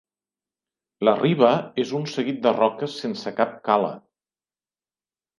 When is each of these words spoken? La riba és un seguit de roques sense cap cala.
La 1.07 1.11
riba 1.17 1.49
és 1.83 1.91
un 1.99 2.07
seguit 2.13 2.39
de 2.45 2.53
roques 2.55 2.95
sense 3.01 3.33
cap 3.41 3.53
cala. 3.69 3.93